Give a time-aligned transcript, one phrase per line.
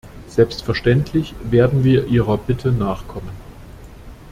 [0.29, 3.29] Selbstverständlich werden wir Ihrer Bitte nachkommen.